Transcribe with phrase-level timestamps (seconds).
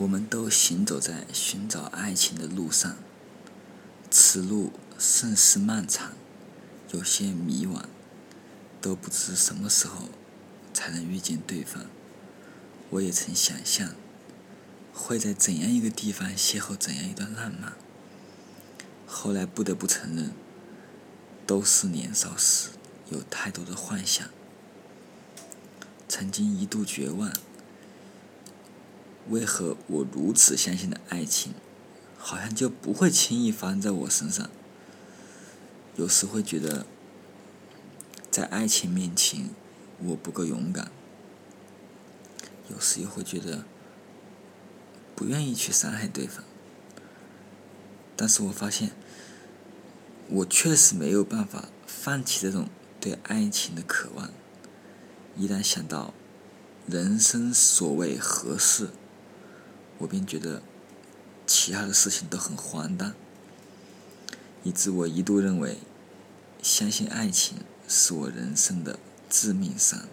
[0.00, 2.96] 我们都行走在寻找爱情的路上，
[4.10, 6.12] 此路甚是漫长，
[6.92, 7.84] 有些迷惘，
[8.80, 10.08] 都不知什么时候
[10.72, 11.84] 才能遇见对方。
[12.88, 13.90] 我也曾想象，
[14.94, 17.74] 会在怎样一个地方邂逅怎样一段浪漫。
[19.06, 20.32] 后来不得不承认，
[21.46, 22.70] 都是年少时
[23.10, 24.26] 有太多的幻想，
[26.08, 27.30] 曾经一度绝望。
[29.30, 31.54] 为何我如此相信的爱情，
[32.18, 34.50] 好像就不会轻易发生在我身上？
[35.96, 36.84] 有时会觉得，
[38.30, 39.50] 在爱情面前，
[39.98, 40.86] 我不够勇敢；
[42.68, 43.64] 有时又会觉得，
[45.14, 46.44] 不愿意去伤害对方。
[48.16, 48.90] 但是我发现，
[50.28, 52.68] 我确实没有办法放弃这种
[53.00, 54.30] 对爱情的渴望。
[55.36, 56.12] 一旦想到
[56.86, 58.90] 人生所谓何事？
[60.00, 60.62] 我便觉得，
[61.46, 63.14] 其他的事情都很荒诞，
[64.62, 65.78] 以致我一度认为，
[66.62, 68.98] 相信爱情是我人生的
[69.28, 70.08] 致命伤。